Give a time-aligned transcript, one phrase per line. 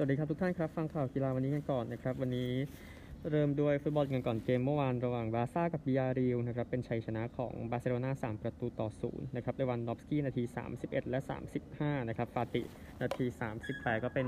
[0.00, 2.52] วัสดีครับทุกท่านครับ ฟังข่าวกีฬาวันนี้กันก่อนนะครับ วันนี้
[3.30, 10.42] เริ่มด้วยฟุตบอลกันก่อนเกมเมื่อวานระหว่างบาร์ซ่ากับบียาร์เรอัลนะครับเป็นชัยชนะของบาร์เซโลนา3 ประตูต่อ0นะครับเลวานดอฟสกี้นาที
[10.76, 11.18] 31 และ
[11.64, 12.62] 35 นะครับฟาติ
[13.02, 13.24] นาที
[13.64, 14.26] 38 ก็เป็น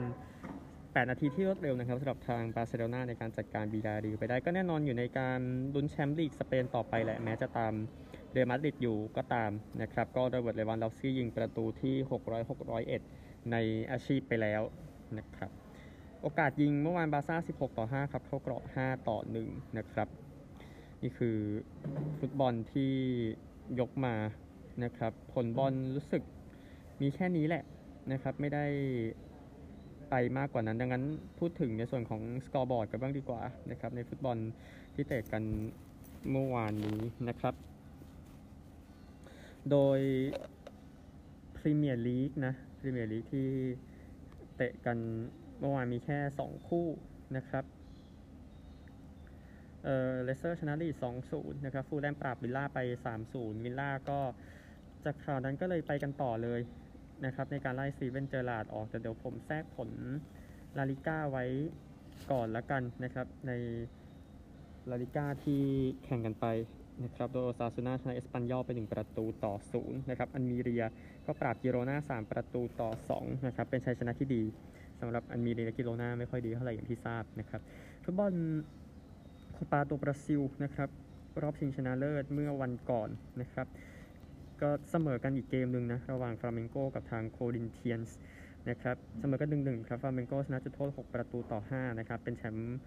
[0.52, 5.40] 8 นาทีที่รวดเร็วนะครับสำหรับทางบาร์เซโลนาในการจัดการบียาร์เรอัลไปได้ก็แน่นอนอยู่ในการ
[5.74, 7.72] ลุ้นแชมป์ลีกสเปนต่อไปแหละแม้จะตาม
[8.32, 9.50] เรอัลมาดริดอยู่ก็ตาม
[9.82, 12.48] นะครับก็โรเบิร์ตเลวานดอฟสกี้ยิงประตูที่ 600
[12.98, 13.56] 601 ใน
[13.92, 14.62] อาชีพไปแล้ว
[15.18, 15.61] นะครับ
[16.22, 20.08] โอกาสยิงเมื่อวานบาซ่า 16 ต่อ 5 ครับ เข้ากรอบ 5 ต่อ 1 นะครับ
[21.02, 21.36] นี่คือ
[22.18, 22.92] ฟุตบอลที่
[23.80, 24.14] ยกมา
[24.84, 26.22] นะครับ ผลบอลรู้สึก
[27.00, 27.62] มีแค่นี้แหละ
[28.12, 28.64] นะครับ ไม่ได้
[30.10, 31.04] ไปมากกว่านั้น ดังนั้น
[31.38, 34.36] พูดถึงในส่วนของสกอร์บอร์ดกันบ้างดีกว่านะครับ ในฟุตบอล
[34.94, 35.42] ที่เตะกัน
[36.30, 37.54] เมื่อวานนี้นะครับ
[39.70, 40.00] โดย
[41.56, 43.48] พรีเมียร์ลีกนะพรีเมียร์ลีกที่
[44.56, 44.98] เตะกัน
[45.62, 46.86] เมื่อวานมีแค่ 2 คู่
[47.36, 47.64] นะครับ
[49.84, 52.78] เอ่อเลสเตอร์ชนะลีดส์ 2-0นะครับฟูแลมปราบวิลล่าไป
[53.20, 54.18] 3-0วิลล่าก็
[55.04, 56.60] จากข่าวนั้นก็เลยไปกันต่อเลย
[57.24, 59.90] นะครับในการไล่สตีเวนเจอร์ราร์ดออกแต่เดี๋ยวผมแทรกผล
[60.78, 61.44] ลาลิก้าไว้
[62.30, 63.52] ก่อนละกันนะครับ ใน
[64.90, 65.62] ลาลิก้าที่
[66.04, 66.46] แข่งกันไป
[67.04, 70.84] นะครับโดยโอซาซูนาชนะเอสปันยอไป 1 ประตูต่อ0นะครับอัลเมเรีย
[71.26, 74.42] ก็ปราบกิโรนา3 ประตูต่อ2นะครับเป็นชัยชนะที่ดี
[75.02, 77.60] สำหรับอัลเมเรียกิโรนาไม่ค่อยดีเท่าไหร่อย่างที่ทราบนะครับ
[78.04, 78.32] ฟุตบอล
[79.52, 80.88] โคปาโดบราซิลนะครับ
[81.42, 83.08] รอบชิงชนะเลิศเมื่อวันก่อน
[83.40, 83.66] นะครับ
[84.62, 88.16] ก็เสมอกันอีกเกมหนึ่งนะ ระหว่างฟลาเมนโกกับทางโครินเธียนส์
[88.68, 92.78] นะครับเสมอกันหนึ่งหนึ่งครับฟลาเมนโกชนะจุดโทษ 6 ประตูต่อ 5 นะครับ เป็นแชมป์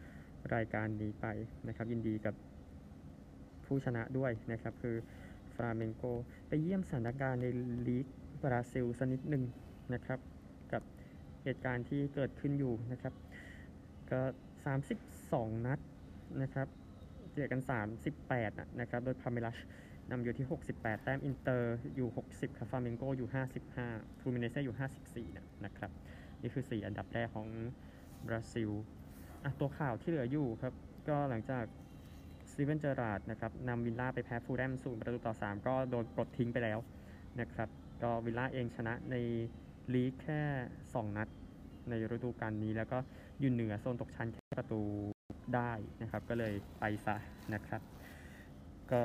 [0.55, 1.25] รายการนี้ไป
[1.67, 2.35] นะครับ ยินดีกับ
[3.65, 4.95] ผู้ชนะด้วยนะครับ คือ
[5.55, 6.03] ฟลาเมนโก
[6.47, 7.45] ไปเยี่ยมสถานการณ์ใน
[7.87, 8.05] ลีก
[8.43, 9.43] บราซิลสักนิดหนึ่ง
[9.93, 10.19] นะครับ
[11.45, 13.13] เหตุการณ์ที่เกิดขึ้นอยู่นะครับ
[14.11, 14.21] ก็
[14.93, 15.79] 32 นัด
[16.41, 16.67] นะครับ
[17.33, 17.61] เจอกัน
[18.19, 19.57] 38นะครับ โดยพัลไมรัส
[20.11, 23.29] นำอยู่ที่ 68 แต้ม อินเตอร์อยู่ 60ครับฟลาเมนโกอยู่
[23.73, 24.75] 55ฟลูมิเนนเซอยู่
[25.05, 25.91] 54 นะนะครับ
[26.41, 27.47] นี่คือ 4 อันดับแรกของ
[28.27, 28.69] บราซิล
[29.43, 30.73] อะตัวข่าวที่เหลืออยู่ครับ
[31.09, 31.65] ก็หลังจาก
[32.51, 36.79] สตีเวนเจอร์ราร์ดนะครับนำวิลล่าไปแพ้ฟูแลมศูนย์ประตูต่อ 3 ก็โดนปลดทิ้งไปแล้ว
[37.39, 37.69] นะครับ
[38.03, 39.15] ก็วิลล่าเองชนะใน
[39.93, 40.41] ลีกแค่
[40.79, 41.27] 2 นัด
[41.89, 42.97] ในฤดูกาลนี้ แล้วก็
[43.39, 44.81] อยู่เหนือโซนตกชั้นแค่ประตู
[45.55, 47.15] ได้นะครับ ก็เลยไปซะ
[47.53, 47.81] นะครับ
[48.91, 49.01] ก็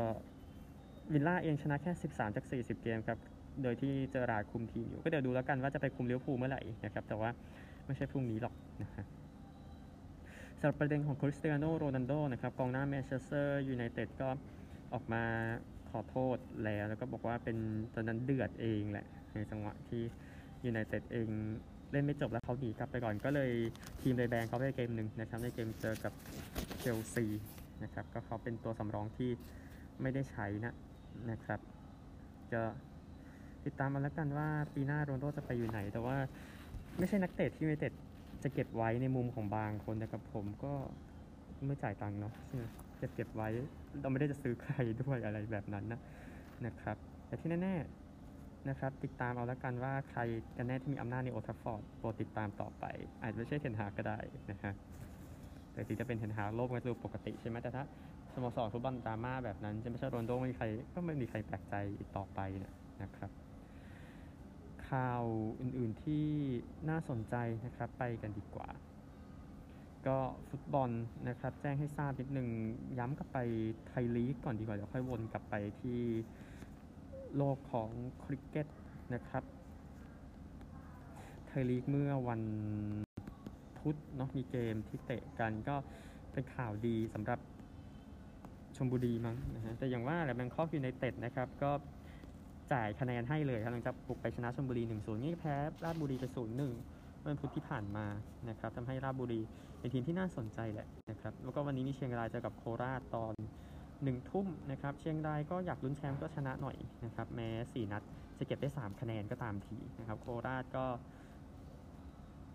[1.12, 3.18] วิลล่าเองชนะแค่ 13 จาก 40 เกมครับ
[3.62, 7.30] โดยที่เจอร์ราร์ดคุมทีมอยู่ ก็เดี๋ยวดูแล้วกันว่าจะไปคุมลิเวอร์พูลเมื่อไหร่นะครับ แต่ว่า
[7.86, 9.04] ไม่ใช่พรุ่งนี้หรอกนะฮะ
[10.58, 14.28] สำหรับประเด็นของคริสเตียโนโรนัลโดนะครับกองหน้าแมนเชสเตอร์ยูไนเต็ดก็
[14.92, 15.22] ออกมา
[15.90, 17.56] ขอโทษแล้ว แล้วก็บอกว่าเป็น
[17.94, 20.02] ตอนนั้นเดือดเองแหละ ในจังหวะที่
[20.64, 21.28] ยูไนเต็ดเอง
[21.92, 23.50] เล่นไม่จบแล้วเขาหนีกลับไปก่อนก็เลย
[24.02, 26.12] ทีมเลยแบนเขาไปเกมหนึ่งนะครับในเกมเจอกับ
[26.78, 27.26] เชลซี
[27.82, 29.30] นะครับก็เขาเป็นตัวสำรองที่
[30.02, 30.74] ไม่ได้ใช้นะ
[31.30, 31.60] นะครับ
[32.52, 32.62] จะ
[33.64, 36.16] ติดตามมาแล้วกันว่าปีหน้าโรนัลโดจะไปอยู่ไหน แต่ว่า
[36.98, 37.92] ไม่ใช่นักเตะที่ยูไนเต็ด
[38.42, 40.72] จะเก็บไว้ในมุมของบางคนแต่กับผมก็
[41.66, 42.34] ไม่จ่ายตังค์เนาะ
[42.98, 43.48] เก็บเก็บไว้
[44.00, 46.00] เราไม่ได้จะซื้อใครด้วยอะไรแบบนั้นนะ
[46.66, 46.96] นะครับ
[47.26, 47.99] แต่ที่แน่ๆ
[48.68, 50.20] นะครับ ติดตามเอาละกันว่าใคร
[50.56, 52.84] กันแน่ที่มีอำนาจในโอลด์แทรฟฟอร์ดโปรดติดตามต่อไป
[53.22, 54.18] อาจจะไม่ใช่เทนฮาก็ได้
[54.50, 54.72] นะฮะ
[55.72, 57.84] แต่ที่จะเป็นเทนฮาโลกมันจะปกติใช่ไหมแต่ถ้า
[58.34, 63.30] สโมสรฟุตบอลดราม่าแบบนั้น จะไม่ใช่โรนโดไม่มีใครก็ไม่มีใครแปลกใจอีกต่อไปนะนะครับ
[64.88, 65.24] ข่าว
[65.60, 66.26] อื่นๆที่
[66.88, 67.34] น่าสนใจ
[67.64, 68.68] นะครับไปกันดีกว่า
[70.06, 70.18] ก็
[70.50, 70.90] ฟุตบอล
[71.28, 72.48] นะครับแจ้งให้ทราบนิดนึง
[72.98, 73.38] ย้ำกลับไป
[73.88, 75.98] ไทยลีกก่อนดีกว่าเดี๋ยวค่อยวนกลับไปที่
[77.36, 77.90] โลกของ
[78.22, 78.66] คริกเก็ต
[79.14, 79.44] นะครับ
[81.46, 82.42] ไทยลีกเมื่อวัน
[83.78, 85.76] พุธเนาะมีเกมที่เตะกันก็
[86.32, 87.38] เป็นข่าวดีสำหรับ
[88.76, 91.70] ชมบุรีมั้งนะฮะแต่อย่างว่าแหละแบงคอกยูไนเต็ดนะครับ ก็
[92.72, 96.24] จ่ายคะแนนให้เลยครับหลังจากบุกไปชนะชลบุรี 1-0นี่แพ้ราชบุรีไป
[96.74, 98.06] 0-1วันพุธที่ผ่านมา
[98.48, 99.40] นะครับทำให้ราชบุรี
[99.78, 103.34] เป็นทีมที่น่าสนใจแหละนะครับ แล้วก็วันนี้มีเชียงรายเจอกับโคราชตอน
[104.04, 108.02] หนึ่งทุ่มนะครับเชียงรายก็อยากลุ้นแชมป์ก็ชนะหน่อยนะครับแม้ 4 นัด
[108.38, 110.84] จะเก็บได้ 3 คะแนนก็ตามทีนะครับโคราชก็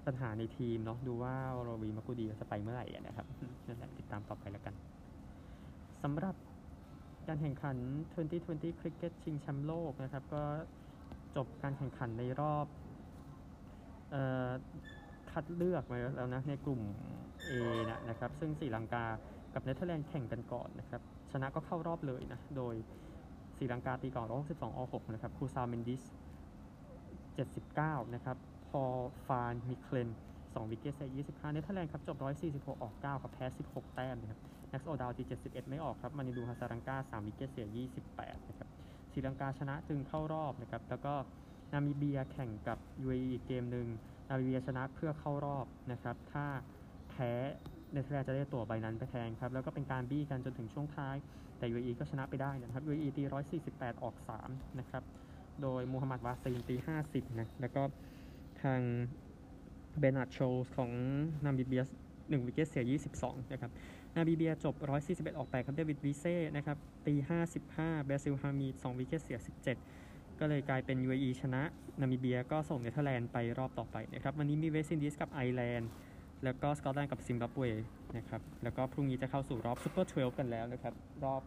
[0.06, 3.28] ปัญหาในทีมเนาะดูว่าโรวีมากูดีจะไปเมื่อไหร่นะครับ
[3.68, 4.74] นั่นแหละติดตามต่อไปแล้วกัน
[6.04, 6.36] สำหรับ
[7.28, 7.78] การแข่งขัน
[8.28, 10.44] 2020 Cricket ชิงแชมป์โลกนะครับ ก็
[11.36, 12.66] จบการแข่งขันในรอบ
[14.14, 14.16] อ
[14.48, 14.50] อ
[15.32, 16.82] คัดเลือกมาแล้วนะในกลุ่ม
[17.50, 17.52] A
[17.90, 19.06] นะนะครับ ซึ่งสีลังกา
[19.54, 21.02] กับเนเธอร์แลนด์แข่งกันก่อนนะครับ
[21.42, 22.76] นะก็เข้ารอบเลยนะ โดย
[23.58, 26.04] ศรีลังกาตีก่อน162 ออก 6นะครับ กูซาลเมนดิส
[27.28, 28.38] 79 นะครับ
[28.70, 28.82] พอ
[29.28, 30.10] ฟานมีเคเรน
[30.40, 32.18] 2 wicket เสีย25เนเธอร์แลนด์ครับ จบ
[32.66, 34.40] 146 ออก 9 ครับ แพ้ 16 แต้มนะครับ
[34.70, 37.68] แม็กซ์โอดาวตี71 ไม่ออกครับ วานินดูฮาซารังกา3 wicket เสีย
[38.08, 38.68] 28 นะครับ
[39.12, 41.14] ศรีลังกาชนะจึงเข้ารอบนะครับ แล้วก็
[41.74, 43.88] นามิเบียแข่งกับ UAE อีกเกมหนึ่ง
[44.30, 46.46] นามิเบียชนะเพื่อเข้ารอบนะครับ ถ้า
[47.10, 47.32] แพ้
[47.96, 51.16] เนเธอร์แลนด์จะได้ตั๋วใบนั้นไปแทนครับ แล้วก็เป็นการบี้กันจนถึงช่วงท้าย
[51.58, 53.24] แต่ UAE ก็ชนะไปได้นะครับ UAE ตี
[53.64, 54.16] 148 ออก
[54.48, 55.04] 3 นะครับ
[55.62, 56.76] โดยมูฮัมหมัดวาซีนตี
[57.08, 57.82] 50 นะ แล้วก็
[58.62, 58.82] ทาง
[60.00, 60.92] เบอร์นาร์ดโชลซ์ของ
[61.46, 61.84] นามิเบีย
[62.14, 62.86] 1 wicket เสีย
[63.20, 63.72] 22 นะครับ
[64.16, 64.76] นามิเบียจบ
[65.06, 66.78] 141 ออก8ครับ เดวิดวิเซ่ นะครับ
[67.08, 67.14] ตี
[67.62, 69.40] 55 เบซิลฮามีด2 wicket เสีย
[69.88, 71.62] 17 ก็เลยกลายเป็น UAE ชนะ
[72.02, 75.90] นามิเบียก็ส่งเนเธอร์แลนด์ไปรอบต่อไปนะครับ วันนี้มีเวสต์อินดีสกับไอร์แลนด์
[76.44, 77.64] แล้วก็สกอตแลนด์กับซิมบับเว
[78.18, 80.94] นะครับ แล้วก็พรุ่งนี้จะเข้าสู่รอบซูเปอร์12กันแล้วนะครับ
[81.24, 81.42] รอบ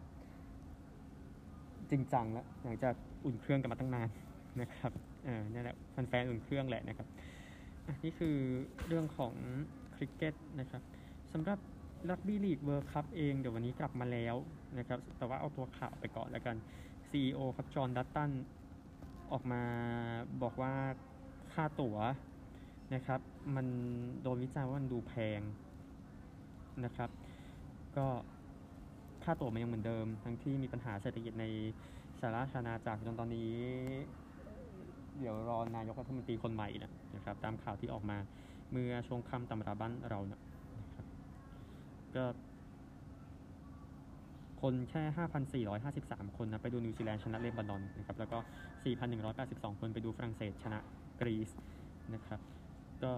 [1.89, 2.93] จริงจังแล้วหลังจาก
[3.25, 4.09] อุ่นเครื่องกันมาตั้งนาน
[4.61, 4.91] นะครับ
[5.25, 5.75] เออนั่นแหละ
[6.09, 7.07] แฟนๆอุ่นเครื่องแหละนะครับ
[8.03, 8.37] นี่คือ
[8.87, 9.33] เรื่องของ
[9.95, 10.81] คริกเก็ตนะครับ
[11.33, 11.59] สำหรับ
[12.09, 14.35] Rugby League World Cup เองเดี๋ยววันนี้กลับมาแล้ว
[14.77, 16.55] นะครับ แต่ว่าเอาตัวข่าวไปก่อนแล้วกัน
[17.09, 18.31] CEO ครับจอห์นดัตตัน
[19.31, 19.61] ออกมา
[20.43, 20.73] บอกว่า
[21.53, 21.97] ค่าตั๋ว
[22.93, 23.21] นะครับ
[23.55, 23.67] มัน
[24.21, 25.41] โดนวิจารณ์ว่ามันดูแพง
[26.85, 27.09] นะครับ
[27.97, 28.07] ก็
[29.23, 31.45] ค่าตั๋วมันยังเหมือนเดิม ทั้งที่มีปัญหาเศรษฐกิจใน
[32.19, 33.53] สหราชอาณาจักรจนตอนนี้
[35.19, 38.17] เดี๋ยวรอนายกรัฐมนตรีคนใหม่นะนะครับ ตามข่าวที่ออกมา
[38.71, 40.39] เมื่อช่วงค่ำตำราบ้านเรานะ
[40.79, 41.05] นะครับ
[42.15, 42.25] ก็
[44.61, 48.37] คนแค่ 5,453 คนนะไปดูนิวซีแลนด์ชนะเลบานอนนะครับ แล้วก็
[49.09, 50.79] 4,182 คนไปดูฝรั่งเศสชนะ
[51.21, 51.49] กรีซ
[52.13, 52.39] นะครับ
[53.03, 53.13] ก็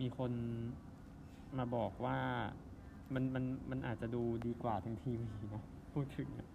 [0.00, 0.32] มีคน
[1.58, 2.18] มาบอกว่า
[3.14, 6.48] มันมันมันอาจจะดูดีกว่าทางทีวีนะพูดถึงนะ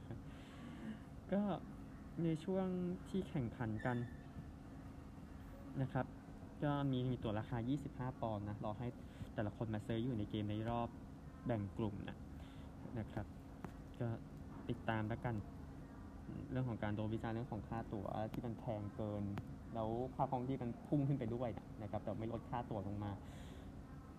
[1.33, 1.41] ก็
[2.23, 2.67] ในช่วง
[3.09, 3.97] ที่แข่งขันกัน
[5.81, 6.05] นะครับ
[6.63, 7.57] ก็มีมีตัวราคา
[7.89, 8.87] 25 ปอนด์นะรอให้
[9.33, 10.89] แต่ละคนมาซื้ออยู่ในเกมในรอบ
[11.45, 12.17] แบ่งกลุ่มนะ
[12.99, 13.25] นะครับ
[13.99, 14.07] ก็
[14.69, 15.35] ติดตามแล้วกัน
[16.51, 19.23] เรื่องของการโดนวิจารณ์เรื่องของค่าตั๋วที่มันแพงเกิน
[19.75, 21.49] แล้วค่าครองที่มันพุ่งขึ้นไปด้วย
[21.81, 23.11] นะครับ แต่ไม่ลดค่าตั๋วลงมา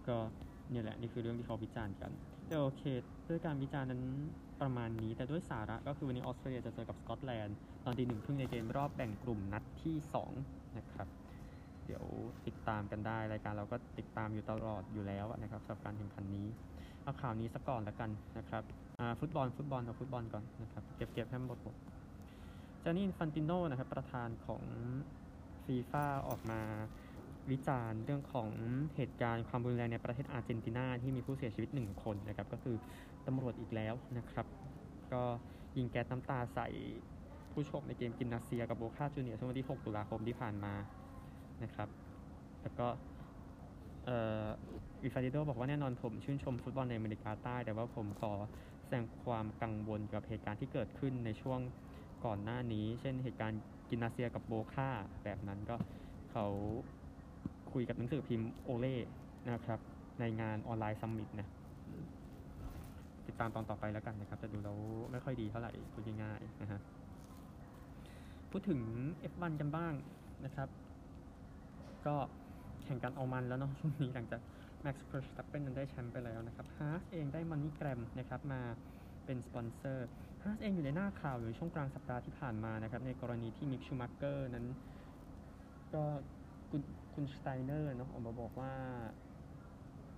[0.08, 0.16] ก็
[0.70, 2.10] เนี่ยแหละนี่คือเรื่องที่เขาวิจารณ์กัน
[2.48, 2.82] แต่โอเค
[3.28, 4.02] ด้วยการวิจารณ์นั้น
[4.62, 9.96] ประมาณนี้ แต่ด้วยสาระก็คือวันนี้ออสเตรเลียจะเจอกับสกอตแลนด์ตอนตีหนึ่งครึ่งในเกมรอบแบ่งกลุ่มนัดที่
[10.36, 11.08] 2นะครับ
[11.86, 12.04] เดี๋ยว
[12.46, 16.46] ติดตามกันได้รายการเราก็ติดตามอยู่ตลอดอยู่แล้วนะครับสำหรับการแข่งขันนี้
[17.02, 18.62] เอาข่าวนี้สักก่อนแล้วกันนะครับ
[19.20, 21.74] ฟุตบอลฟุตบอลเอาฟุตบอลก่อนนะครับเก็บเก็บให้หมดหมด
[22.82, 24.62] จานี่ฟันติโนนะครับประธานของ
[25.64, 26.60] ฟีฟ่าออกมา
[27.50, 28.50] วิจารณ์เรื่องของ
[28.96, 32.76] เหตุการณ์ความรุนแรงในประเทศอาร์เจนตินาที่มีผู้เสียชีวิตหนึ่งคนนะครับ ก็คือ
[33.26, 34.46] ตำรวจอีกแล้วนะครับ
[35.12, 35.22] ก็
[35.76, 36.68] ยิงแก๊สน้ำตาใส่
[37.52, 40.74] ผู้ชมในเกมกิมนาเซียกับโบคาจูเนียร์ช่วงวันที่ 6 ตุลาคมที่ผ่านมา
[41.62, 41.88] นะครับ
[42.62, 42.86] แล้วก็
[45.02, 48.32] อินฟานติโนบอกว่าแน่นอนผมชื่นชมฟุตบอลในอเมริกาใต้ แต่ว่าผมขอ
[48.82, 51.60] แสดงความกังวลกับเหตุการณ์ที่เกิดขึ้นในช่วง
[52.24, 54.88] ก่อนหน้านี้ เช่นเหตุการณ์ กิมนาเซียกับโบคา
[55.24, 55.76] แบบนั้นก็
[56.30, 56.46] เขา
[57.72, 58.96] คุยกับหนังสือพิมพ์โอเล่
[59.50, 59.80] นะครับ
[60.20, 61.48] ในงาน online summit นะ
[63.26, 64.78] ติดตามตอนต่อไปแล้วกันนะครับ จะดูแล้ว
[65.12, 66.80] ไม่ค่อยดีเท่าไหร่พูดง่ายๆนะฮะ
[68.50, 68.80] พูดถึง
[69.32, 69.92] F1 กันบ้าง
[70.44, 70.68] นะครับ
[72.06, 72.16] ก็
[72.84, 74.40] แข่งกันเอามันแล้วเนาะช่วงนี้หลังจาก
[74.84, 78.60] Max Verstappen นั้นได้แชมป์ไปแล้วนะครับ Haas เองได้ MoneyGram นะครับมา
[79.26, 80.06] เป็นสปอนเซอร์
[80.42, 84.66] Haas เองอยู่ในหน้าข่าวอยู่ช่วงกลางสัปดาห์ที่ผ่านมานะครับ ในกรณีที่ Mick Schumacher นั้น
[85.94, 86.02] ก็
[86.70, 86.80] คุณ
[87.14, 88.72] คุณสไตเนอร์เนาะออกมาบอกว่า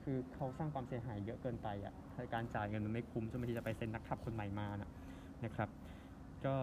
[0.03, 1.95] คือเขาสร้างความเสียหายเยอะเกินไปอะ่ะ
[2.35, 4.91] การจ่ายเงินมันไม่คุ้มจนบางทีจะไปเซ็นนักขับคนใหม่มานะ
[5.45, 5.69] นะครับ
[6.45, 6.55] ก็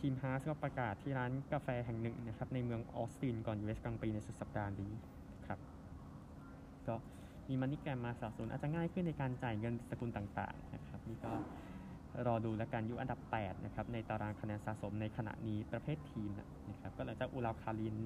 [0.00, 4.92] ทีม Haas ก็ประกาศที่ร้านกาแฟแห่งหนึ่งนะครับ ในเมืองออสตินก่อน US Grand Prix ในสุดสัปดาห์นี้
[5.46, 5.58] ครับ
[6.88, 6.94] ก็
[7.48, 10.77] มี MoneyGram มาสะสมอาจจะง่ายขึ้นในการจ่ายเงินสกุลต่างๆ
[11.10, 11.32] นี่ก็
[12.26, 16.30] รอดูแล้วกันอยู่อันดับ 8 นะครับ ในตารางคะแนนสะสมในขณะนี้ประเภททีม
[16.70, 17.96] นะครับ ก็หลังจาก Uralkali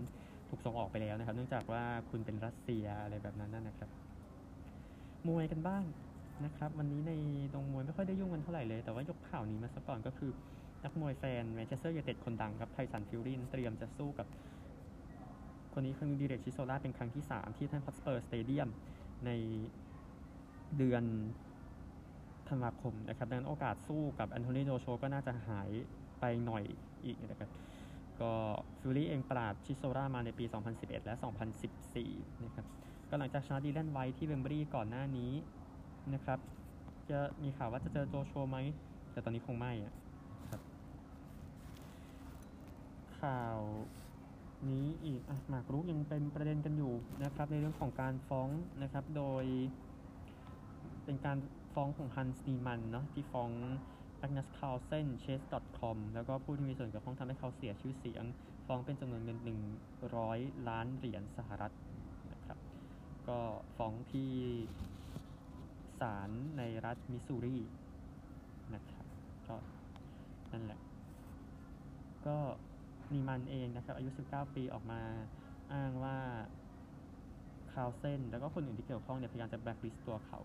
[0.49, 3.91] ถูกส่งออกไปแล้วนะครับ เนื่องจากว่าคุณเป็นรัสเซียอะไรแบบนั้นนะครับ
[5.29, 5.85] มวยกันบ้าง
[6.45, 7.13] นะครับ วันนี้ใน
[7.53, 10.31] ตรงมวยไม่ค่อยได้ยุ่งกันเท่าไหร่เลย แต่ว่ายกข่าวนี้มาสักก่อนก็คือ
[10.85, 14.27] นักมวยแฟนแมนเชสเตอร์ยูไนเต็ดคนดังครับ Tyson Fury เตรียมจะสู้กับ
[15.73, 18.69] คนนี้คือ Derek Chisora เป็นครั้งที่ 3 ที่ Tottenham Hotspur Stadium
[19.27, 19.31] ใน
[20.79, 21.05] เดือน
[22.53, 25.71] ธันวาคมนะครับดังนั้นโอกาสสู้กับ Anthony Joshua ก็น่าจะหาย
[26.21, 26.65] ไปหน่อย
[27.05, 27.51] อีกนะครับ
[28.21, 28.33] ก็
[28.79, 30.45] ฟิลลี่เองปราบชิโซรามาในปี
[30.75, 31.15] 2011 และ
[31.79, 32.67] 2014 นะครับ
[33.09, 35.33] ก็หลังจากชนะดีแลนไว้ที่เวมบรีก่อนหน้านี้
[36.15, 36.39] นะครับ
[37.11, 38.59] จะมีข่าวว่าจะเจอโจโชไหม
[39.13, 39.95] แต่ตอนนี้คงไม่อะ
[40.51, 40.61] ครับ
[43.21, 43.59] ข่าว
[44.69, 46.95] นี้อีกอหมากรุกยังเป็นประเด็นกันอยู่
[47.25, 48.49] นะครับ ในเรื่องของการฟ้อง
[48.83, 49.45] นะครับ โดย
[51.05, 51.37] เป็นการ
[51.75, 53.51] ฟ้องของฮันสตีมันเนาะที่ฟ้อง
[54.25, 58.25] a g n e s Carlsen Chase.com แล้วก็ผู้ที่มีส่วนเกี่ยวข้องทำให้เขาเสียชื่อเสียง
[58.67, 59.39] ฟ้องเป็นจำนวนเงิน
[60.03, 61.75] 100 ล้านเหรียญสหรัฐ
[62.33, 62.59] นะครับ
[63.29, 63.39] ก็
[63.77, 64.31] ฟ้องที่
[66.01, 67.57] ศาลในรัฐมิสซูรี
[68.75, 69.07] นะครับ
[69.49, 69.57] ก็
[70.53, 70.81] นั่นแหละ
[72.27, 72.37] ก็
[73.13, 75.01] นีมันเองนะครับ อายุ 19 ปีออกมา
[75.73, 76.19] อ้างว่า
[77.73, 80.41] คาวเซนแล้วก็คนอื่นที่เกี่ยวข้องเนี่ยพยายามจะแบล็คลิสต์ตัวเขา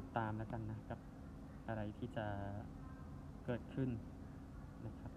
[0.00, 0.98] ติดตามแล้วกันนะกับ
[1.68, 2.26] อะไรที่จะ
[3.44, 3.90] เกิดขึ้น
[4.86, 5.12] นะครับ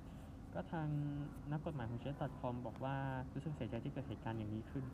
[0.54, 0.90] ก็ทาง
[1.52, 2.98] นักกฎหมายของเชสตัดคอมบอกว่า
[3.34, 4.86] รู้สึกเสียใจที่เกิดเหตุการณ์อย่างนี้ขึ้น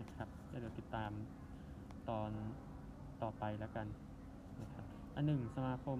[0.00, 1.10] นะครับเดี๋ยวติดตาม
[2.08, 2.30] ตอน
[3.22, 3.86] ต่อไปแล้วกัน
[4.62, 5.98] นะครับอันหนึ่งสมาคม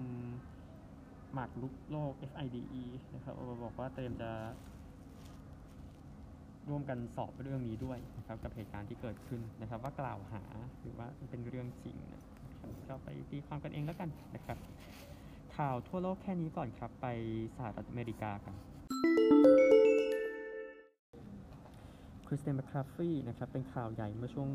[1.33, 2.83] หมากรุกโลก FIDE
[3.15, 4.31] นะครับบอกว่าเตรียมจะ
[6.69, 10.43] ร่วมกันสอบเรื่องนี้ด้วยนะครับกับเหตุการณ์ที่เกิดขึ้นนะครับว่ากล่าวหา
[10.81, 12.23] หรือว่าเป็นเรื่องจริงนะ
[12.65, 14.57] ครับก็ไปตีความกันเองแล้วกันนะครับ
[15.57, 17.07] ข่าวทั่วโลกแค่นี้ก่อนครับ ไป
[17.55, 18.55] สหรัฐอเมริกากัน
[22.27, 24.49] Christian McCaffrey นะครับเป็นข่าวใหญ่เมื่อช่วง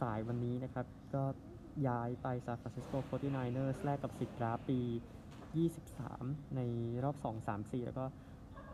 [0.00, 1.24] สายวันนี้นะครับ ก็
[1.88, 4.80] ย้ายไปซานฟรานซิสโก 49ers แลกกับสิทธิ์ราปี
[5.86, 6.60] 23 ใน
[7.04, 8.04] รอบ 2 3 4 แล้วก็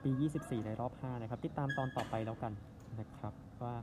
[0.03, 0.11] ปี
[0.41, 2.53] 24 ในรอบ 5 นะครับ ติดตามตอนต่อไปแล้วกัน
[3.01, 3.75] นะครับ ว่า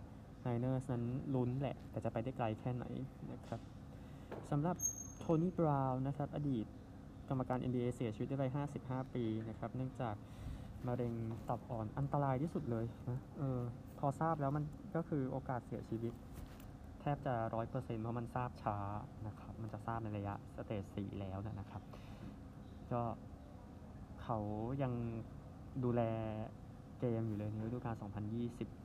[0.45, 1.03] Niners นั้น
[1.35, 2.85] ลุ้นแหละ แต่จะไปได้ไกลแค่ไหน
[3.31, 3.59] นะครับ
[4.49, 4.77] สำหรับ
[5.19, 6.65] โทนี่บราวน์นะครับ อดีต
[7.29, 8.51] กรรมการ NBA เสียชีวิตได้วยวัย
[8.83, 10.15] 55 ปีนะครับ เนื่องจาก
[10.87, 11.13] มะเร็ง
[11.47, 13.61] ตับอ่อนอันตรายที่สุดเลยนะเออ
[13.99, 14.63] พอทราบแล้วมัน
[14.95, 16.13] ก็คือโอกาสเสียชีวิต
[17.01, 18.77] แทบจะร้อยเปอร์เซ็นต์เพราะมันทราบช้า
[19.27, 21.81] นะครับ มันจะทราบในระยะ stage สี่แล้วนะครับ
[22.91, 23.01] ก็
[24.21, 24.37] เขา
[24.81, 24.93] ยัง
[25.83, 26.01] ดูแล
[26.99, 28.80] เกมอยู่เลยในฤดูกาล 2021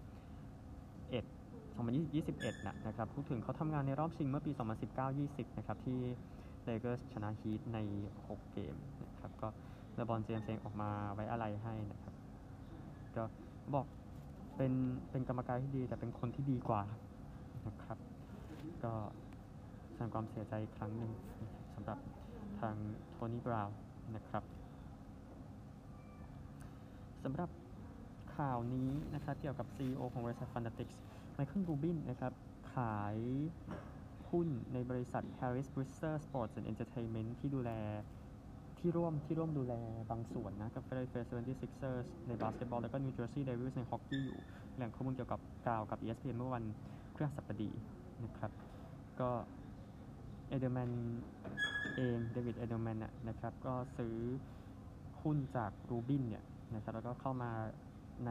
[1.77, 4.53] 2021 นะนะครับพูดถึงเขาทำงานในรอบชิงเมื่อปี
[5.05, 5.99] 2019-20 นะครับ ที่
[6.65, 7.79] เลเกอร์ชนะฮีทใน
[8.19, 8.75] 6 เกม
[9.09, 9.49] นะครับ ก็
[9.95, 12.15] LeBron James เองออกมาไว้อาลัยให้นะครับ
[13.17, 13.25] ก็
[13.75, 13.87] บอก
[14.57, 14.73] เป็น
[15.11, 16.83] เป็นกรรมการที่ดีแต่เป็นคนที่ดีกว่า
[17.67, 17.99] นะครับ
[18.85, 18.93] ก็
[19.93, 21.13] แสดงความเสียใจครั้งหนึ่ง
[21.75, 21.99] สำหรับ
[22.61, 22.75] ทาง
[23.11, 23.77] โทนี่บราวน์
[24.17, 24.43] นะครับ
[27.25, 27.51] สำหรับ
[28.37, 30.97] ข่าวนี้นะครับเกี่ยวกับ CEO ของบริษัท Fanatics
[31.37, 32.33] ไมเคิลรูบินนะครับ
[32.75, 33.17] ขาย
[34.31, 37.71] หุ้นในบริษัท Harris Bridger Sports and Entertainment ที่ดูแล
[38.79, 39.75] ที่ร่วมที่ร่วมดูแล
[40.11, 44.39] บางส่วนนะกับ Philadelphia 76ers ในบาสเกตบอล แล้วก็ New Jersey Devils ในฮอกกี้อยู่
[44.77, 46.65] แหล่งข้อมูลเกี่ยวกับกล่าวกับ ESPN เมื่อวัน
[47.15, 47.71] พฤหัสบดี
[48.25, 48.51] นะครับ
[49.21, 49.31] ก็
[50.49, 50.91] Adelman
[51.97, 54.15] เอง David Adelman นะครับ ก็ซื้อ
[55.23, 57.51] หุ้นจากรูบินเนี่ยนะครับแล้วก็เข้ามา
[58.27, 58.31] ใน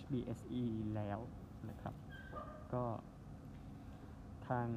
[0.00, 0.64] HBSE
[0.96, 1.18] แล้ว
[1.70, 1.94] นะครับ
[2.72, 2.84] ก็
[4.48, 4.68] ทาง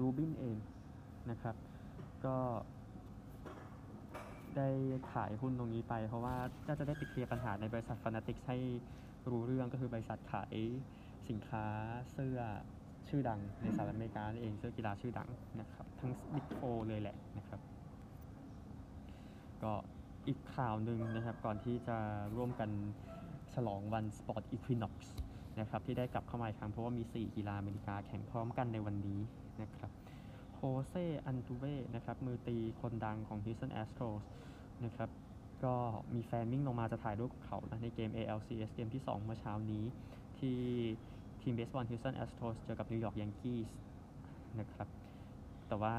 [0.00, 0.58] รูบินเอง
[1.30, 1.56] นะครับ
[2.26, 2.36] ก็
[4.56, 4.68] ได้
[5.12, 8.58] ขายหุ้นตรงนี้ไป เพราะว่าก็จะได้ไปเคลียร์ปัญหาในบริษัท Fanatics ให้
[9.30, 10.56] รู้เรื่องก็คือบริษัทขาย
[11.28, 11.64] สินค้า
[12.12, 12.38] เสื้อ
[13.08, 15.28] ชื่อดังในสหรัฐอเมริกาเองเสื้อกีฬาชื่อดัง
[15.60, 17.60] นะครับ ทั้งบิ๊กโฟเลยแหละนะครับ
[19.62, 19.72] ก็
[20.28, 21.96] อีกข่าวหนึ่งนะครับก่อนที่จะ
[22.36, 22.70] ร่วมกัน
[23.54, 24.94] ฉลองวัน Sport Equinox
[25.31, 29.20] น นะครับที่ได้กลับเข้ามาอีกครั้งเพราะว่ามี 4 กีฬาอเมริกาแข่งพร้อมกันในวันนี้
[29.62, 29.90] นะครับ
[30.56, 30.94] Jose
[31.26, 34.22] Altuve นะครับมือตีคนดังของ Houston Astros
[34.84, 35.10] นะครับ
[35.64, 35.74] ก็
[36.14, 39.84] มีแฟนวิ่งลงมาจะถ่ายรูปกับเขานะในเกม ALCS เกมที่ 2 เมื่อเช้านี้
[40.38, 40.56] ที่
[41.42, 43.68] ทีมเบสบอล Houston Astros เจอกับ New York Yankees
[44.60, 44.88] นะครับ
[45.68, 45.94] แต่ว่า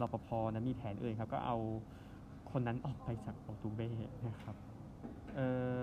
[0.00, 1.56] รปภนะมีแผนอื่นครับ ก็เอา
[2.50, 3.90] คนนั้นออกไปจาก Altuve
[4.28, 4.56] นะครับ
[5.34, 5.40] เอ
[5.78, 5.80] อ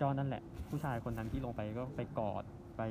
[0.00, 2.44] ก็นั่นแหละ ผู้ชายคนนั้นที่ลงไปก็ไปกอด
[2.78, 2.82] ไป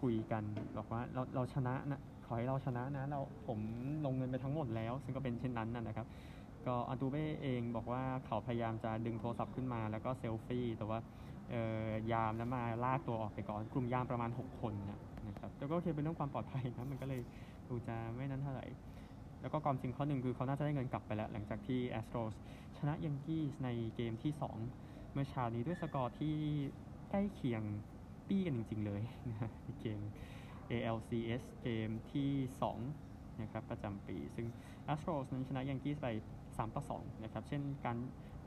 [0.00, 0.42] คุยกัน
[0.76, 3.58] บอกว่าเราเราชนะนะขอให้เราชนะนะเราผม
[4.04, 6.06] ลงเงินไปทั้งหมดแล้ว ซึ่งก็เป็นเช่นนั้นนะครับ
[6.66, 10.98] ก็อันตูเบ้เองบอกว่าเขาพยายามจะดึงโทรศัพท์ขึ้นมาแล้วก็เซลฟี่แต่ว่า
[11.50, 17.20] เอ่อยามนั้นมาลากตัวออกไปก่อน กลุ่มยามประมาณ 6 คนนะนะครับแต่ก็โอเคเป็นเรื่องความปลอดภัยนะมันก็เลย
[17.68, 18.66] ดูจะไม่นั้นเท่าไหร่
[19.40, 22.34] แล้วก็ความจริงข้อหนึ่งคือเขาน่าจะได้เงินกลับไปแล้ว หลังจากที่ Astros
[22.78, 26.36] ชนะยังกี้ในเกมที่ 2 เมื่อเช้านี้ด้วยสกอร์ที่
[27.10, 27.62] ใกล้เคียง
[28.28, 30.00] ปี้กันจริง ๆ เลยนะในเกม
[30.70, 32.30] ALCS เกมที่
[32.86, 34.46] 2 นะครับ ประจำปี ซึ่ง
[34.92, 36.06] Astros นั้นชนะยังกี้ไป
[36.40, 37.96] 3 ต่อ 2 นะครับ เช่นการ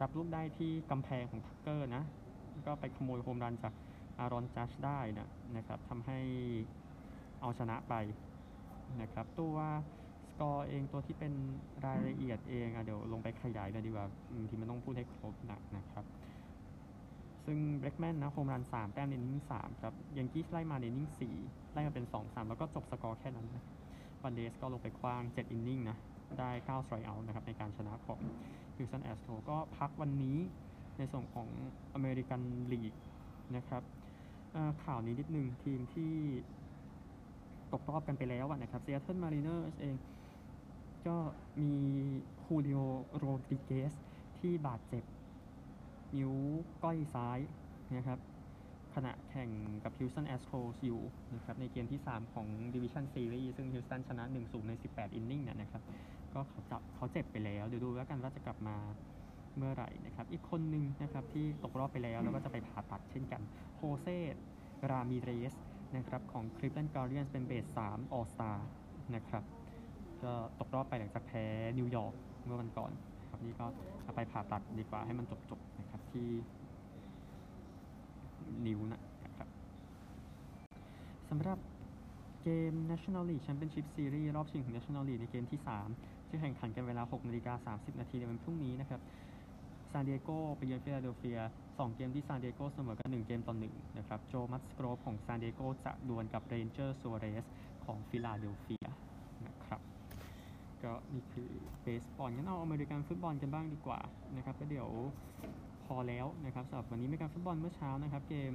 [0.02, 2.04] รับลูกได้ที่กำแพงของทักเกอร์นะ
[2.66, 3.74] ก็ไปขโมยโฮมรันจาก
[4.20, 6.20] Aaron Judge ได้นะนะครับทำให้
[7.42, 7.94] เอาชนะไป
[9.02, 9.56] นะครับ ตัว
[10.30, 11.34] สกอร์เองตัวที่เป็น
[11.86, 14.06] รายละเอียดเองอะเดี๋ยวลงไปขยายเลยดีกว่า
[14.50, 16.06] ที่มันต้องพูดให้ครบนักนะครับ
[17.46, 21.10] ซึ่ง Bregman นะโฮมรัน 3 แต้มใน inning 3ครับยังกี้ไล่มาใน inning
[21.40, 23.64] 4 ไล่มาเป็น 2 3 แล้วก็จบสกอร์แค่นั้นนะ
[24.24, 25.98] Valdez ก็ลงไปขว้าง 7 inning นะ
[26.40, 28.20] ได้9 strikeout นะครับในการชนะของ
[28.76, 30.38] Houston Astros ก็พักวันนี้
[30.98, 31.48] ในส่วนของ
[31.94, 32.94] American League
[33.56, 33.84] นะครับ
[34.84, 36.14] ข่าวนี้นิดนึงทีมที่
[37.72, 39.96] ตกรอบกันไปแล้วนะครับ Seattle Mariners เอง
[41.08, 41.18] ก็
[41.62, 41.74] มี
[42.44, 42.80] คูริโอ
[43.18, 43.94] โรดริเกส
[44.40, 45.04] ที่บาดเจ็บ
[46.16, 46.32] นิ้ว
[46.84, 47.40] ก้อยซ้าย
[47.96, 48.20] นะครับ
[48.96, 49.50] ขณะแข่ง
[49.84, 51.02] กับ Houston Astros อยู่
[51.36, 55.84] นะครับในเกมที่ 3 ของ Division Series ซึ่ง Houston ชนะ 1-0 ใน 18 อินนิ่งเนี่ยนะครับ
[56.34, 58.78] ก็เขาจับเขาเจ็บไปแล้ว เดี๋ยวดูแล้วกันว่าจะกลับมา
[59.58, 63.42] เมื่อไหร่นะครับอีกคนหนึ่งนะครับที่ตกรอบไปแล้วแล้วก็จะไปผ่าตัดเช่นกัน
[63.78, 64.08] Jose
[64.90, 65.54] Ramirez
[65.96, 68.58] นะครับของ Cleveland Guardians เป็นเบส3 All Star
[69.16, 69.44] นะครับ
[70.24, 71.46] ก็ตกรอบไปหลังจากแพ้
[71.80, 72.14] นิวยอร์ก
[72.46, 72.92] เมื่อวันก่อน
[73.30, 73.66] ครับนี่ก็
[74.04, 76.30] เอาไปผ่าตัดดีกว่าให้มันจบๆนะครับ ที่
[78.66, 79.02] นิ้วนะ
[79.38, 79.48] ครับ
[81.30, 81.58] สำหรับ
[82.44, 85.60] เกม National League Championship Series รอบชิงของ National League ในเกมที่
[85.94, 89.02] 3ที่แข่งขันกันเวลา 6นาฬิกา30 นาทีในวันพรุ่งนี้นะครับ
[89.92, 97.46] ซานดิเอโกไปเยือนฟิลาเดลเฟีย 2 เกมที่ซานดิเอโกเสมอกัน 1 เกมต่อ1นะครับ โจมัสโกรฟของซานดิเอโกจะดวลกับเรนเจอร์ซัวเรส
[97.86, 98.88] ของฟิลาเดลเฟีย
[99.48, 99.82] นะครับ
[100.84, 101.50] ก็นี่คือ
[101.82, 104.00] เบสบอลงั้นเอาอเมริกันฟุตบอลกันบ้างดีกว่า
[104.36, 104.90] นะครับก็เดี๋ยว
[105.88, 108.54] พอแล้วนะครับสำหรับวันนี้อเมริกันฟุตบอลเมื่อเช้านะครับ เกม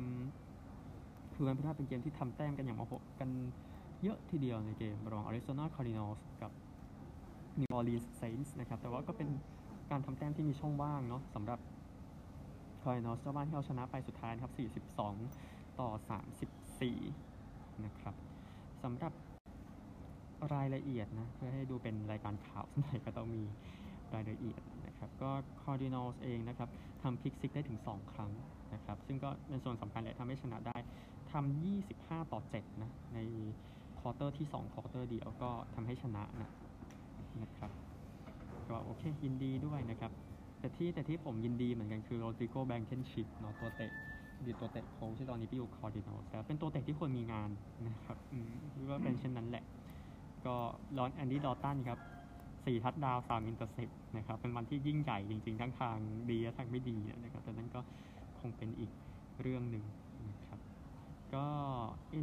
[1.35, 3.31] คือวันพฤหัสเป็นเกมที่ทำแต้มกันอย่างมโหกัน
[4.03, 6.53] เยอะทีเดียวในเกมระหว่าง Arizona Cardinals กับ
[7.61, 9.29] New Orleans Saints นะครับ แต่ว่าก็เป็น
[9.91, 11.59] การทำแต้มที่มีช่องว่างเนาะสำหรับ
[12.83, 14.53] Cardinals เจ้าบ้านที่เอาชนะไปสุดท้ายนะครับ
[15.33, 15.89] 42 ต่อ
[17.07, 18.15] 34 นะครับ
[18.83, 19.13] สำหรับ
[20.55, 23.43] รายละเอียดนะ เพื่อให้ดูเป็นรายการข่าวสักหน่อยก็ต้องมี
[24.15, 24.63] รายละเอียด
[25.01, 25.31] นะครับก็
[25.63, 26.69] Cardinals เองนะครับ
[27.03, 28.31] ทำพิกซิกได้ถึง 2 ครั้ง
[28.75, 30.77] นะครับซึ่งก็เป็นส่วนสำคัญแหละทำให้ชนะได้
[31.33, 33.19] ทำ25 ต่อ 7 นะใน
[33.99, 36.49] ควอเตอร์ที่2ควอเตอร์เดียวก็ทำให้ชนะนะ
[37.43, 37.71] นะครับ
[38.69, 40.13] ก็โอเคยินดีด้วยนะครับ
[40.59, 43.93] แต่ที่แต่ที่ผมยินดีเหมือนกันคือโรดริโกแบลงเคนชิปเนาะตัวเตะ
[44.47, 47.51] ดีตัวเตะโค้ชที่ตอนนี้ไปอยู่คาร์ดินัลแต่เป็นตัวเตะที่ควรมีงาน
[47.87, 48.51] นะครับอืม
[48.91, 49.65] ว่าเป็นเช่นนั้นแหละ
[50.47, 50.55] ก็
[50.99, 51.99] ส่วนแอนดี้ดอลตันครับ
[52.65, 55.97] สี่ touchdown สาม intercept นะครับเป็นวันที่ยิ่งใหญ่จริงๆ ทั้งทาง
[56.31, 57.81] ดีและทางไม่ดีนะครับแต่นั้นก็
[58.41, 58.91] คงเป็นอีก
[59.41, 59.85] เรื่องหนึ่ง
[60.29, 60.61] นะครับ
[61.35, 61.47] ก็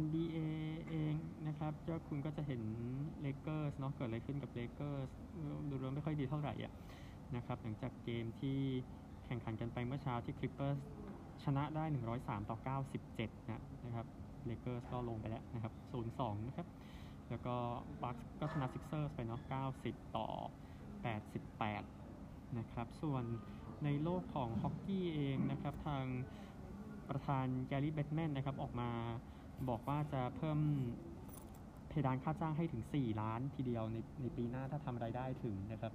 [0.02, 0.38] NBA
[0.88, 1.14] เอง
[1.46, 2.62] นะครับก็คุณก็จะเห็น
[3.22, 5.08] เลเกอร์สเนาะเกิดอะไรขึ้นกับเลเกอร์ส
[5.68, 6.72] ดูแล้วไม่ค่อยดีเท่าไหร่อะ
[7.36, 8.58] นะครับหลังจากเกมที่
[9.26, 10.76] แข่งขันกันไปเมื่อเช้าที่คลิปเปอร์ส
[11.44, 11.84] ชนะได้
[12.16, 12.56] 103 ต่อ
[13.04, 14.06] 97 นะนะครับ
[14.46, 15.72] เลเกอร์สก็ลงไปแล้วนะครับ
[16.10, 16.66] 0-2 นะครับ
[17.30, 17.56] แล้วก็
[18.02, 19.40] บัคก็ชนะซิกเซอร์ไปเนาะ
[19.78, 20.28] 90 ต่อ
[21.82, 23.24] 88 นะครับ ส่วน
[23.84, 26.04] ในโลกของฮอกกี้เองนะครับ ทาง
[27.08, 28.90] ประธานแกรี่เบตแมนนะครับ ออกมา
[29.68, 30.58] บอกว่าจะเพิ่ม
[31.88, 35.92] เพดานค่าจ้างให้ถึง 4 ล้านทีเดียวในในปีหน้าถ้าทำรายได้ถึงนะครับ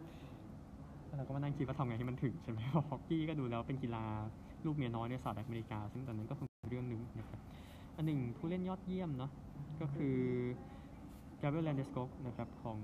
[1.16, 4.06] เราก็มานั่งคิดว่าทำไงให้มันถึงใช่ไหมเพราะฮอกกี้ก็ดูแล้วเป็นกีฬา
[4.66, 7.40] ลูกเมียน้อยในสหรัฐอเมริกา ซึ่งตอนนั้นก็คงเป็นเรื่องหนึ่งนะครับ
[7.96, 9.32] อันหนึ่งผู้เล่นยอดเยี่ยมเนาะ
[9.82, 10.18] ก็คือ
[11.46, 12.80] กาเบรียลแลนเดสโกนะครับของ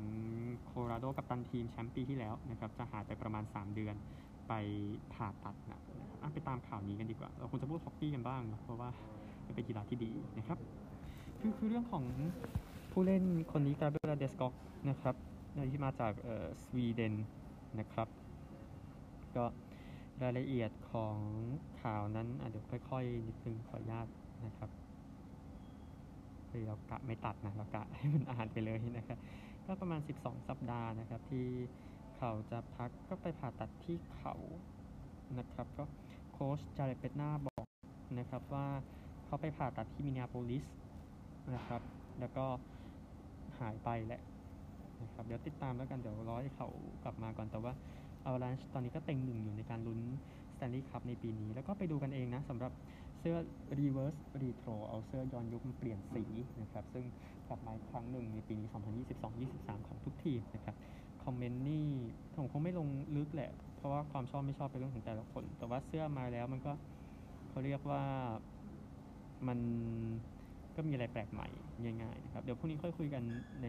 [0.65, 3.95] โคโลราโดกับตันทีมแชมป์ปีที่แล้วนะครับจะหายไปประมาณ 3 เดือน
[4.47, 4.53] ไป
[5.13, 5.81] ผ่าตัดนะ
[6.21, 8.89] อะไปตามข่าวนี้กันดีกว่า เราควรจะพูดฮอกกี้กันบ้างเนะเพราะว่า
[9.55, 10.57] เป็นกีฬาที่ดีนะครับ
[11.39, 12.03] คือคือเรื่องของ
[12.91, 14.43] ผู้เล่นคนนี้กาเบรียลแลนเดสโก
[14.89, 15.15] นะครับ
[15.71, 17.13] ที่มาจากเออสวีเดน
[17.79, 18.07] นะครับ
[19.35, 19.45] ก็
[20.21, 21.15] รายละเอียดของ
[21.81, 24.07] ข่าวนั้นอะเดี๋ยวค่อยๆนิดนึงขออนุญาต
[24.45, 24.69] นะครับ
[26.49, 29.19] คือเรากะไม่ตัดนะเรากะให้มันอ่านไปเลยนะครับ
[29.65, 31.47] ก็ประมาณ 12 สัปดาห์นะครับที่
[32.17, 34.35] เขาจะพักก็ไปผ่าตัดที่เขา
[35.37, 35.83] นะครับก็
[36.33, 37.67] โค้ชจาเรดเบดนาร์บอก
[38.19, 38.65] นะครับว่า
[39.25, 40.65] เขาไปผ่าตัดที่มินนิอาโพลิส
[41.53, 41.81] นะครับ
[42.19, 42.45] แล้วก็
[43.59, 44.21] หายไปแหละ
[45.01, 46.67] นะครับเดี๋ยวติดตามแล้วกันเดี๋ยวรอให้เขา
[47.03, 47.73] กลับมาก่อนแต่ว่า
[48.23, 49.99] อวาลานช์ตอนนี้ก็เต็งหนึ่งอยู่ในการลุ้น
[50.53, 52.71] สแตนลีย์คัพในปีนี้ แล้วก็ไปดูกันเองนะสำหรับ
[53.19, 53.37] เสื้อ
[53.79, 56.23] reverse retro เอาเสื้อย้อนยุคมาเปลี่ยนสี
[56.61, 57.05] นะครับ ซึ่ง
[57.47, 58.67] กลับมาครั้งหนึ่งในปีนี้
[59.13, 60.75] 2022-23 ของทุกทีมนะครับ
[61.23, 61.87] คอมเมนต์นี่
[62.35, 66.71] ผมคงไม่ลงลึกแหละ เพราะว่าความชอบไม่ชอบเป็นเรื่องของแต่ละคน แต่ว่าเสื้อมาแล้วมันก็
[67.49, 68.03] เขาเรียกว่า
[69.47, 69.59] มัน
[70.75, 71.47] ก็มีอะไรแปลกใหม่
[72.01, 73.23] ง่ายๆนะครับ เดี๋ยวพรุ่งนี้ค่อยคุยกัน
[73.61, 73.67] ใน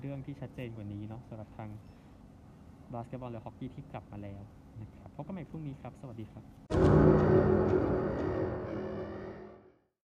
[0.00, 1.70] เรื่องที่ชัดเจนกว่านี้เนาะสำหรับทาง
[2.92, 4.42] บาสเกตบอลหรือฮอกกี้ที่กลับมาแล้ว
[4.80, 8.31] นะครับพบกันใหม่พรุ่งนี้ครับ สวัสดีครับ